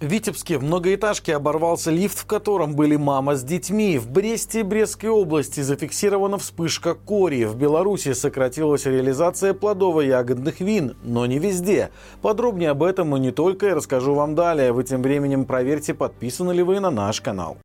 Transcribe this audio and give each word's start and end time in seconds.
В 0.00 0.06
Витебске 0.06 0.58
в 0.58 0.64
многоэтажке 0.64 1.36
оборвался 1.36 1.92
лифт, 1.92 2.18
в 2.18 2.26
котором 2.26 2.74
были 2.74 2.96
мама 2.96 3.36
с 3.36 3.44
детьми. 3.44 3.96
В 3.96 4.10
Бресте 4.10 4.60
и 4.60 4.62
Брестской 4.64 5.08
области 5.08 5.60
зафиксирована 5.60 6.36
вспышка 6.36 6.94
кори. 6.94 7.44
В 7.44 7.54
Беларуси 7.54 8.12
сократилась 8.12 8.86
реализация 8.86 9.54
плодово-ягодных 9.54 10.58
вин, 10.58 10.96
но 11.04 11.26
не 11.26 11.38
везде. 11.38 11.90
Подробнее 12.22 12.70
об 12.70 12.82
этом 12.82 13.16
и 13.16 13.20
не 13.20 13.30
только 13.30 13.66
я 13.66 13.76
расскажу 13.76 14.14
вам 14.14 14.34
далее. 14.34 14.72
Вы 14.72 14.82
тем 14.82 15.00
временем 15.00 15.44
проверьте, 15.44 15.94
подписаны 15.94 16.50
ли 16.50 16.64
вы 16.64 16.80
на 16.80 16.90
наш 16.90 17.20
канал. 17.20 17.56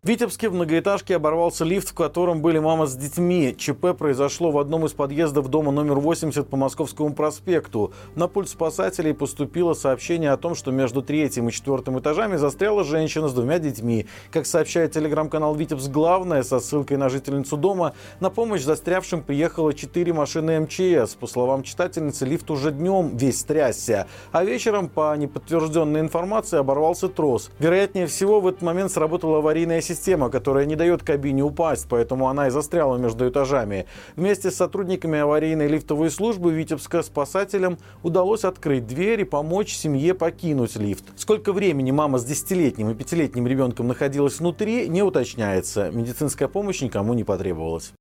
В 0.00 0.06
Витебске 0.06 0.48
в 0.48 0.54
многоэтажке 0.54 1.16
оборвался 1.16 1.64
лифт, 1.64 1.88
в 1.88 1.94
котором 1.94 2.40
были 2.40 2.60
мама 2.60 2.86
с 2.86 2.94
детьми. 2.94 3.52
ЧП 3.58 3.98
произошло 3.98 4.52
в 4.52 4.58
одном 4.58 4.86
из 4.86 4.92
подъездов 4.92 5.48
дома 5.48 5.72
номер 5.72 5.96
80 5.96 6.46
по 6.46 6.56
Московскому 6.56 7.14
проспекту. 7.14 7.92
На 8.14 8.28
пульт 8.28 8.48
спасателей 8.48 9.12
поступило 9.12 9.74
сообщение 9.74 10.30
о 10.30 10.36
том, 10.36 10.54
что 10.54 10.70
между 10.70 11.02
третьим 11.02 11.48
и 11.48 11.52
четвертым 11.52 11.98
этажами 11.98 12.36
застряла 12.36 12.84
женщина 12.84 13.26
с 13.26 13.34
двумя 13.34 13.58
детьми. 13.58 14.06
Как 14.30 14.46
сообщает 14.46 14.92
телеграм-канал 14.92 15.56
«Витебск 15.56 15.90
Главное» 15.90 16.44
со 16.44 16.60
ссылкой 16.60 16.96
на 16.96 17.08
жительницу 17.08 17.56
дома, 17.56 17.94
на 18.20 18.30
помощь 18.30 18.62
застрявшим 18.62 19.24
приехало 19.24 19.74
четыре 19.74 20.12
машины 20.12 20.60
МЧС. 20.60 21.16
По 21.16 21.26
словам 21.26 21.64
читательницы, 21.64 22.24
лифт 22.24 22.48
уже 22.52 22.70
днем 22.70 23.16
весь 23.16 23.42
трясся, 23.42 24.06
а 24.30 24.44
вечером, 24.44 24.90
по 24.90 25.16
неподтвержденной 25.16 25.98
информации, 25.98 26.56
оборвался 26.56 27.08
трос. 27.08 27.50
Вероятнее 27.58 28.06
всего, 28.06 28.40
в 28.40 28.46
этот 28.46 28.62
момент 28.62 28.92
сработала 28.92 29.38
аварийная 29.38 29.87
система 29.88 30.30
которая 30.30 30.66
не 30.66 30.76
дает 30.76 31.02
кабине 31.02 31.42
упасть, 31.42 31.86
поэтому 31.88 32.28
она 32.28 32.48
и 32.48 32.50
застряла 32.50 32.96
между 32.96 33.28
этажами. 33.28 33.86
Вместе 34.16 34.50
с 34.50 34.56
сотрудниками 34.56 35.18
аварийной 35.18 35.66
лифтовой 35.66 36.10
службы 36.10 36.52
Витебска 36.52 37.02
спасателям 37.02 37.78
удалось 38.02 38.44
открыть 38.44 38.86
дверь 38.86 39.22
и 39.22 39.24
помочь 39.24 39.74
семье 39.74 40.14
покинуть 40.14 40.76
лифт. 40.76 41.04
Сколько 41.16 41.52
времени 41.52 41.90
мама 41.90 42.18
с 42.18 42.24
десятилетним 42.24 42.90
и 42.90 42.94
пятилетним 42.94 43.46
ребенком 43.46 43.88
находилась 43.88 44.38
внутри, 44.38 44.88
не 44.88 45.02
уточняется. 45.02 45.90
Медицинская 45.90 46.48
помощь 46.48 46.82
никому 46.82 47.14
не 47.14 47.24
потребовалась. 47.24 47.92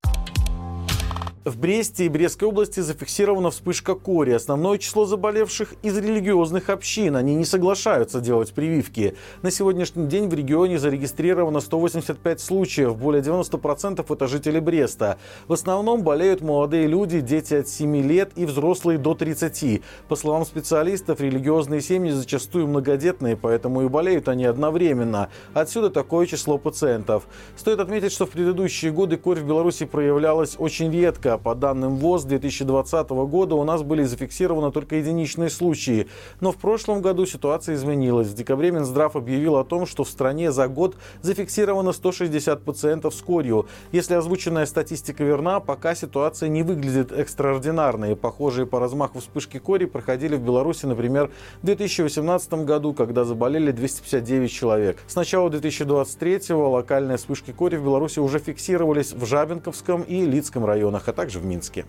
В 1.48 1.58
Бресте 1.58 2.08
и 2.08 2.10
Брестской 2.10 2.50
области 2.50 2.82
зафиксирована 2.82 3.52
вспышка 3.52 3.96
кори. 3.96 4.32
Основное 4.32 4.78
число 4.78 5.06
заболевших 5.06 5.76
из 5.82 5.98
религиозных 5.98 6.70
общин. 6.70 7.16
Они 7.16 7.36
не 7.36 7.46
соглашаются 7.46 8.20
делать 8.20 8.52
прививки. 8.52 9.16
На 9.44 9.50
сегодняшний 9.50 10.08
день 10.08 10.28
в 10.28 10.34
регионе 10.34 10.78
зарегистрировано 10.78 11.62
185 11.62 12.42
случаев. 12.42 12.98
Более 12.98 13.24
90% 13.24 14.06
это 14.14 14.28
жители 14.28 14.60
Бреста. 14.60 15.20
В 15.48 15.54
основном 15.54 16.04
болеют 16.04 16.42
молодые 16.42 16.86
люди, 16.86 17.22
дети 17.22 17.54
от 17.54 17.70
7 17.70 17.96
лет 18.06 18.32
и 18.36 18.46
взрослые 18.46 18.98
до 18.98 19.16
30. 19.16 19.82
По 20.10 20.18
словам 20.18 20.46
специалистов, 20.46 21.22
религиозные 21.22 21.80
семьи 21.80 22.12
зачастую 22.12 22.68
многодетные, 22.68 23.38
поэтому 23.38 23.84
и 23.84 23.88
болеют 23.88 24.28
они 24.28 24.44
одновременно. 24.44 25.30
Отсюда 25.54 25.92
такое 25.92 26.26
число 26.26 26.58
пациентов. 26.58 27.26
Стоит 27.56 27.80
отметить, 27.80 28.12
что 28.12 28.26
в 28.26 28.32
предыдущие 28.32 28.92
годы 28.92 29.16
корь 29.16 29.40
в 29.40 29.48
Беларуси 29.48 29.86
проявлялась 29.86 30.56
очень 30.58 30.92
редко. 30.92 31.37
По 31.38 31.56
данным 31.56 31.98
ВОЗ 31.98 32.26
2020 32.26 33.10
года 33.10 33.56
у 33.56 33.64
нас 33.64 33.84
были 33.84 34.04
зафиксированы 34.04 34.72
только 34.72 34.96
единичные 34.96 35.50
случаи. 35.50 36.08
Но 36.42 36.52
в 36.52 36.58
прошлом 36.58 37.02
году 37.02 37.26
ситуация 37.26 37.76
изменилась. 37.76 38.28
В 38.28 38.34
декабре 38.34 38.72
Минздрав 38.72 39.16
объявил 39.16 39.58
о 39.58 39.64
том, 39.64 39.86
что 39.86 40.04
в 40.04 40.10
стране 40.10 40.52
за 40.52 40.68
год 40.68 40.96
зафиксировано 41.22 41.92
160 41.92 42.64
пациентов 42.64 43.14
с 43.14 43.22
корью. 43.22 43.68
Если 43.92 44.14
озвученная 44.14 44.66
статистика 44.66 45.24
верна, 45.24 45.60
пока 45.60 45.96
ситуация 45.96 46.50
не 46.50 46.64
выглядит 46.64 47.12
экстраординарной. 47.12 48.16
Похожие 48.16 48.66
по 48.66 48.80
размаху 48.80 49.20
вспышки 49.20 49.58
кори 49.60 49.86
проходили 49.86 50.36
в 50.36 50.42
Беларуси, 50.42 50.86
например, 50.86 51.32
в 51.62 51.66
2018 51.66 52.66
году, 52.66 52.94
когда 52.94 53.24
заболели 53.24 53.72
259 53.72 54.52
человек. 54.52 54.98
С 55.08 55.16
начала 55.16 55.50
2023-го 55.50 56.70
локальные 56.72 57.18
вспышки 57.18 57.52
кори 57.52 57.78
в 57.78 57.84
Беларуси 57.84 58.20
уже 58.20 58.40
фиксировались 58.40 59.14
в 59.14 59.26
Жабинковском 59.26 60.04
и 60.04 60.26
Лицком 60.26 60.66
районах, 60.66 61.08
а 61.08 61.14
также 61.18 61.40
в 61.40 61.46
Минске. 61.46 61.84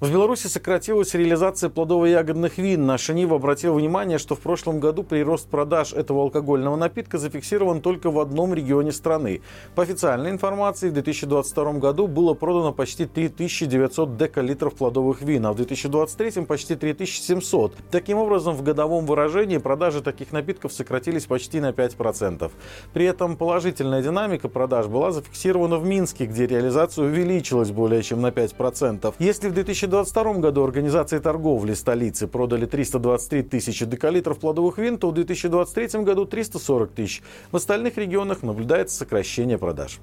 В 0.00 0.10
Беларуси 0.10 0.46
сократилась 0.46 1.12
реализация 1.12 1.68
плодово-ягодных 1.68 2.56
вин. 2.56 2.86
Наша 2.86 3.12
Нива 3.12 3.36
обратил 3.36 3.74
внимание, 3.74 4.16
что 4.16 4.34
в 4.34 4.40
прошлом 4.40 4.80
году 4.80 5.02
прирост 5.02 5.46
продаж 5.50 5.92
этого 5.92 6.22
алкогольного 6.22 6.74
напитка 6.74 7.18
зафиксирован 7.18 7.82
только 7.82 8.10
в 8.10 8.18
одном 8.18 8.54
регионе 8.54 8.92
страны. 8.92 9.42
По 9.74 9.82
официальной 9.82 10.30
информации, 10.30 10.88
в 10.88 10.94
2022 10.94 11.72
году 11.74 12.06
было 12.06 12.32
продано 12.32 12.72
почти 12.72 13.04
3900 13.04 14.16
декалитров 14.16 14.74
плодовых 14.74 15.20
вин, 15.20 15.44
а 15.44 15.52
в 15.52 15.56
2023 15.56 16.46
почти 16.46 16.76
3700. 16.76 17.76
Таким 17.90 18.16
образом, 18.16 18.56
в 18.56 18.62
годовом 18.62 19.04
выражении 19.04 19.58
продажи 19.58 20.00
таких 20.00 20.32
напитков 20.32 20.72
сократились 20.72 21.26
почти 21.26 21.60
на 21.60 21.72
5%. 21.72 22.50
При 22.94 23.04
этом 23.04 23.36
положительная 23.36 24.02
динамика 24.02 24.48
продаж 24.48 24.86
была 24.86 25.12
зафиксирована 25.12 25.76
в 25.76 25.84
Минске, 25.84 26.24
где 26.24 26.46
реализация 26.46 27.04
увеличилась 27.04 27.70
более 27.70 28.02
чем 28.02 28.22
на 28.22 28.28
5%. 28.28 29.12
Если 29.18 29.50
в 29.50 29.52
2000 29.52 29.89
2022 29.90 30.40
году 30.40 30.64
организации 30.64 31.18
торговли 31.18 31.74
столицы 31.74 32.26
продали 32.26 32.66
323 32.66 33.42
тысячи 33.42 33.84
декалитров 33.84 34.38
плодовых 34.38 34.78
вин, 34.78 34.98
то 34.98 35.10
в 35.10 35.14
2023 35.14 36.02
году 36.02 36.24
340 36.24 36.90
тысяч. 36.92 37.22
В 37.50 37.56
остальных 37.56 37.98
регионах 37.98 38.42
наблюдается 38.42 38.96
сокращение 38.96 39.58
продаж. 39.58 40.00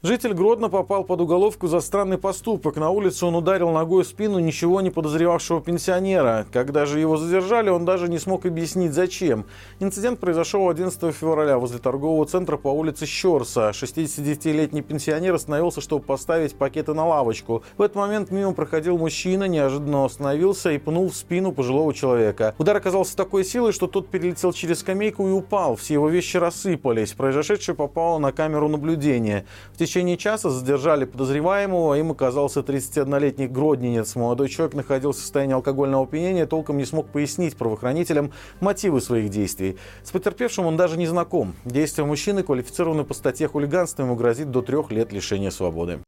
Житель 0.00 0.32
Гродно 0.32 0.68
попал 0.68 1.02
под 1.02 1.22
уголовку 1.22 1.66
за 1.66 1.80
странный 1.80 2.18
поступок. 2.18 2.76
На 2.76 2.90
улице 2.90 3.26
он 3.26 3.34
ударил 3.34 3.70
ногой 3.70 4.04
в 4.04 4.06
спину 4.06 4.38
ничего 4.38 4.80
не 4.80 4.90
подозревавшего 4.90 5.60
пенсионера. 5.60 6.46
Когда 6.52 6.86
же 6.86 7.00
его 7.00 7.16
задержали, 7.16 7.68
он 7.68 7.84
даже 7.84 8.08
не 8.08 8.20
смог 8.20 8.46
объяснить, 8.46 8.92
зачем. 8.92 9.46
Инцидент 9.80 10.20
произошел 10.20 10.68
11 10.68 11.12
февраля 11.12 11.58
возле 11.58 11.80
торгового 11.80 12.26
центра 12.26 12.56
по 12.56 12.68
улице 12.68 13.06
Щерса. 13.06 13.70
69-летний 13.70 14.82
пенсионер 14.82 15.34
остановился, 15.34 15.80
чтобы 15.80 16.04
поставить 16.04 16.54
пакеты 16.54 16.94
на 16.94 17.04
лавочку. 17.04 17.64
В 17.76 17.82
этот 17.82 17.96
момент 17.96 18.30
мимо 18.30 18.52
проходил 18.52 18.98
мужчина, 18.98 19.48
неожиданно 19.48 20.04
остановился 20.04 20.70
и 20.70 20.78
пнул 20.78 21.08
в 21.08 21.16
спину 21.16 21.50
пожилого 21.50 21.92
человека. 21.92 22.54
Удар 22.58 22.76
оказался 22.76 23.16
такой 23.16 23.44
силой, 23.44 23.72
что 23.72 23.88
тот 23.88 24.10
перелетел 24.10 24.52
через 24.52 24.78
скамейку 24.78 25.26
и 25.26 25.32
упал. 25.32 25.74
Все 25.74 25.94
его 25.94 26.08
вещи 26.08 26.36
рассыпались. 26.36 27.14
Произошедшее 27.14 27.74
попало 27.74 28.18
на 28.18 28.30
камеру 28.30 28.68
наблюдения. 28.68 29.44
В 29.74 29.87
течение 29.88 30.18
часа 30.18 30.50
задержали 30.50 31.06
подозреваемого. 31.06 31.94
Им 31.94 32.10
оказался 32.10 32.60
31-летний 32.60 33.48
гродненец. 33.48 34.16
Молодой 34.16 34.50
человек 34.50 34.74
находился 34.74 35.20
в 35.20 35.22
состоянии 35.22 35.54
алкогольного 35.54 36.04
опьянения, 36.04 36.44
толком 36.44 36.76
не 36.76 36.84
смог 36.84 37.08
пояснить 37.08 37.56
правоохранителям 37.56 38.32
мотивы 38.60 39.00
своих 39.00 39.30
действий. 39.30 39.78
С 40.02 40.10
потерпевшим 40.10 40.66
он 40.66 40.76
даже 40.76 40.98
не 40.98 41.06
знаком. 41.06 41.54
Действия 41.64 42.04
мужчины 42.04 42.42
квалифицированы 42.42 43.04
по 43.04 43.14
статье 43.14 43.48
хулиганства. 43.48 44.02
Ему 44.02 44.14
грозит 44.14 44.50
до 44.50 44.60
трех 44.60 44.92
лет 44.92 45.10
лишения 45.10 45.50
свободы. 45.50 46.00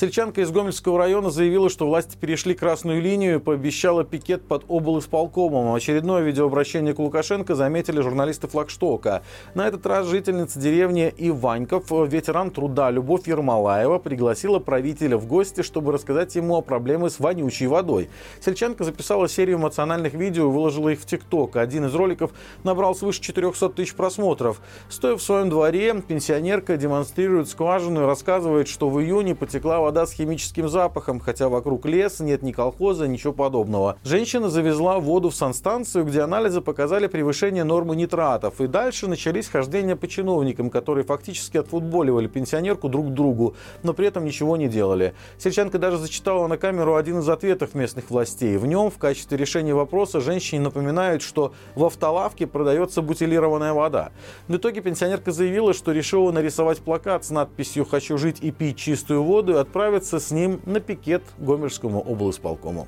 Сельчанка 0.00 0.40
из 0.40 0.50
Гомельского 0.50 0.96
района 0.96 1.28
заявила, 1.28 1.68
что 1.68 1.86
власти 1.86 2.16
перешли 2.16 2.54
красную 2.54 3.02
линию 3.02 3.34
и 3.34 3.38
пообещала 3.38 4.02
пикет 4.02 4.40
под 4.48 4.64
облисполкомом. 4.66 5.74
Очередное 5.74 6.22
видеообращение 6.22 6.94
к 6.94 6.98
Лукашенко 6.98 7.54
заметили 7.54 8.00
журналисты 8.00 8.48
Флагштока. 8.48 9.22
На 9.52 9.68
этот 9.68 9.84
раз 9.84 10.06
жительница 10.06 10.58
деревни 10.58 11.12
Иваньков, 11.18 11.90
ветеран 11.90 12.50
труда 12.50 12.90
Любовь 12.90 13.28
Ермолаева, 13.28 13.98
пригласила 13.98 14.58
правителя 14.58 15.18
в 15.18 15.26
гости, 15.26 15.60
чтобы 15.60 15.92
рассказать 15.92 16.34
ему 16.34 16.56
о 16.56 16.62
проблеме 16.62 17.10
с 17.10 17.20
вонючей 17.20 17.66
водой. 17.66 18.08
Сельчанка 18.40 18.84
записала 18.84 19.28
серию 19.28 19.58
эмоциональных 19.58 20.14
видео 20.14 20.48
и 20.48 20.50
выложила 20.50 20.88
их 20.88 21.00
в 21.00 21.04
ТикТок. 21.04 21.56
Один 21.56 21.84
из 21.84 21.94
роликов 21.94 22.30
набрал 22.64 22.94
свыше 22.94 23.20
400 23.20 23.68
тысяч 23.68 23.94
просмотров. 23.94 24.62
Стоя 24.88 25.16
в 25.16 25.22
своем 25.22 25.50
дворе, 25.50 26.00
пенсионерка 26.00 26.78
демонстрирует 26.78 27.50
скважину 27.50 28.04
и 28.04 28.06
рассказывает, 28.06 28.66
что 28.66 28.88
в 28.88 28.98
июне 28.98 29.34
потекла 29.34 29.80
вода 29.80 29.89
вода 29.90 30.06
с 30.06 30.12
химическим 30.12 30.68
запахом, 30.68 31.18
хотя 31.18 31.48
вокруг 31.48 31.84
лес, 31.84 32.20
нет 32.20 32.42
ни 32.42 32.52
колхоза, 32.52 33.08
ничего 33.08 33.32
подобного. 33.32 33.96
Женщина 34.04 34.48
завезла 34.48 35.00
воду 35.00 35.30
в 35.30 35.34
санстанцию, 35.34 36.04
где 36.04 36.20
анализы 36.20 36.60
показали 36.60 37.08
превышение 37.08 37.64
нормы 37.64 37.96
нитратов. 37.96 38.60
И 38.60 38.68
дальше 38.68 39.08
начались 39.08 39.48
хождения 39.48 39.96
по 39.96 40.06
чиновникам, 40.06 40.70
которые 40.70 41.02
фактически 41.02 41.56
отфутболивали 41.56 42.28
пенсионерку 42.28 42.88
друг 42.88 43.08
к 43.08 43.10
другу, 43.10 43.56
но 43.82 43.92
при 43.92 44.06
этом 44.06 44.24
ничего 44.24 44.56
не 44.56 44.68
делали. 44.68 45.12
Сельчанка 45.38 45.80
даже 45.80 45.98
зачитала 45.98 46.46
на 46.46 46.56
камеру 46.56 46.94
один 46.94 47.18
из 47.18 47.28
ответов 47.28 47.74
местных 47.74 48.10
властей. 48.10 48.58
В 48.58 48.66
нем 48.66 48.92
в 48.92 48.98
качестве 48.98 49.36
решения 49.36 49.74
вопроса 49.74 50.20
женщине 50.20 50.60
напоминают, 50.60 51.20
что 51.20 51.52
в 51.74 51.84
автолавке 51.84 52.46
продается 52.46 53.02
бутилированная 53.02 53.72
вода. 53.72 54.12
В 54.46 54.54
итоге 54.54 54.82
пенсионерка 54.82 55.32
заявила, 55.32 55.74
что 55.74 55.90
решила 55.90 56.30
нарисовать 56.30 56.78
плакат 56.78 57.24
с 57.24 57.30
надписью 57.30 57.84
«Хочу 57.84 58.16
жить 58.18 58.38
и 58.40 58.52
пить 58.52 58.76
чистую 58.76 59.24
воду» 59.24 59.54
и 59.54 59.56
отправиться 59.56 59.79
отправиться 59.80 60.20
с 60.20 60.30
ним 60.30 60.60
на 60.66 60.78
пикет 60.78 61.22
Гомельскому 61.38 62.00
облсполкому. 62.00 62.86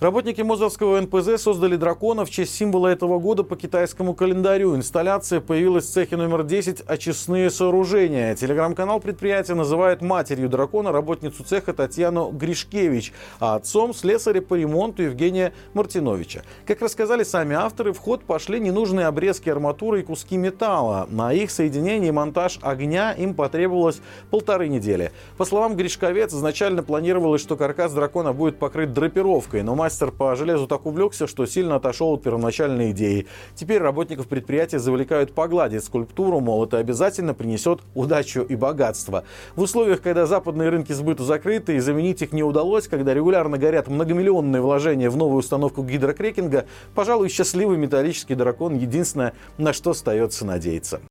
Работники 0.00 0.40
Мозовского 0.40 1.00
НПЗ 1.00 1.40
создали 1.40 1.76
дракона 1.76 2.24
в 2.24 2.30
честь 2.30 2.52
символа 2.56 2.88
этого 2.88 3.20
года 3.20 3.44
по 3.44 3.54
китайскому 3.54 4.12
календарю. 4.12 4.74
Инсталляция 4.74 5.40
появилась 5.40 5.84
в 5.84 5.92
цехе 5.92 6.16
номер 6.16 6.42
10 6.42 6.82
«Очистные 6.84 7.48
сооружения». 7.48 8.34
Телеграм-канал 8.34 8.98
предприятия 8.98 9.54
называет 9.54 10.02
матерью 10.02 10.48
дракона 10.48 10.90
работницу 10.90 11.44
цеха 11.44 11.72
Татьяну 11.72 12.32
Гришкевич, 12.32 13.12
а 13.38 13.54
отцом 13.54 13.94
слесаря 13.94 14.42
по 14.42 14.54
ремонту 14.54 15.04
Евгения 15.04 15.52
Мартиновича. 15.74 16.42
Как 16.66 16.82
рассказали 16.82 17.22
сами 17.22 17.54
авторы, 17.54 17.92
в 17.92 17.98
ход 17.98 18.24
пошли 18.24 18.58
ненужные 18.58 19.06
обрезки 19.06 19.48
арматуры 19.48 20.00
и 20.00 20.02
куски 20.02 20.36
металла. 20.36 21.06
На 21.08 21.32
их 21.32 21.52
соединение 21.52 22.08
и 22.08 22.12
монтаж 22.12 22.58
огня 22.62 23.12
им 23.12 23.32
потребовалось 23.32 24.00
полторы 24.30 24.66
недели. 24.66 25.12
По 25.38 25.44
словам 25.44 25.76
Гришковец, 25.76 26.34
изначально 26.34 26.82
планировалось, 26.82 27.40
что 27.40 27.56
каркас 27.56 27.92
дракона 27.92 28.32
будет 28.32 28.58
покрыт 28.58 28.92
драпировкой, 28.92 29.62
но 29.62 29.83
мастер 29.84 30.12
по 30.12 30.34
железу 30.34 30.66
так 30.66 30.86
увлекся, 30.86 31.26
что 31.26 31.44
сильно 31.44 31.74
отошел 31.74 32.14
от 32.14 32.22
первоначальной 32.22 32.92
идеи. 32.92 33.26
Теперь 33.54 33.82
работников 33.82 34.28
предприятия 34.28 34.78
завлекают 34.78 35.34
погладить 35.34 35.84
скульптуру, 35.84 36.40
мол, 36.40 36.64
это 36.64 36.78
обязательно 36.78 37.34
принесет 37.34 37.80
удачу 37.94 38.40
и 38.40 38.56
богатство. 38.56 39.24
В 39.56 39.60
условиях, 39.60 40.00
когда 40.00 40.24
западные 40.24 40.70
рынки 40.70 40.94
сбыта 40.94 41.22
закрыты 41.22 41.76
и 41.76 41.80
заменить 41.80 42.22
их 42.22 42.32
не 42.32 42.42
удалось, 42.42 42.88
когда 42.88 43.12
регулярно 43.12 43.58
горят 43.58 43.88
многомиллионные 43.88 44.62
вложения 44.62 45.10
в 45.10 45.18
новую 45.18 45.40
установку 45.40 45.82
гидрокрекинга, 45.82 46.64
пожалуй, 46.94 47.28
счастливый 47.28 47.76
металлический 47.76 48.36
дракон 48.36 48.76
единственное, 48.76 49.34
на 49.58 49.74
что 49.74 49.90
остается 49.90 50.46
надеяться. 50.46 51.02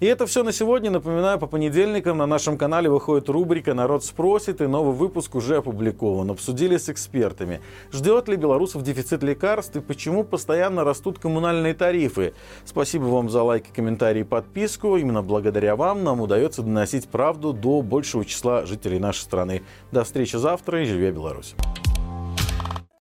И 0.00 0.06
это 0.06 0.26
все 0.26 0.42
на 0.42 0.52
сегодня. 0.52 0.90
Напоминаю, 0.90 1.38
по 1.38 1.46
понедельникам 1.46 2.18
на 2.18 2.26
нашем 2.26 2.58
канале 2.58 2.90
выходит 2.90 3.28
рубрика 3.28 3.74
«Народ 3.74 4.04
спросит», 4.04 4.60
и 4.60 4.66
новый 4.66 4.94
выпуск 4.94 5.34
уже 5.34 5.56
опубликован. 5.56 6.30
Обсудили 6.30 6.76
с 6.76 6.88
экспертами. 6.88 7.60
Ждет 7.92 8.28
ли 8.28 8.36
белорусов 8.36 8.82
дефицит 8.82 9.22
лекарств 9.22 9.76
и 9.76 9.80
почему 9.80 10.24
постоянно 10.24 10.84
растут 10.84 11.18
коммунальные 11.18 11.74
тарифы? 11.74 12.34
Спасибо 12.64 13.04
вам 13.04 13.30
за 13.30 13.42
лайки, 13.42 13.70
комментарии 13.74 14.20
и 14.20 14.24
подписку. 14.24 14.96
Именно 14.96 15.22
благодаря 15.22 15.76
вам 15.76 16.02
нам 16.02 16.20
удается 16.20 16.62
доносить 16.62 17.08
правду 17.08 17.52
до 17.52 17.80
большего 17.80 18.24
числа 18.24 18.66
жителей 18.66 18.98
нашей 18.98 19.20
страны. 19.20 19.62
До 19.92 20.04
встречи 20.04 20.36
завтра 20.36 20.82
и 20.82 20.86
живи 20.86 21.10
Беларусь! 21.12 21.54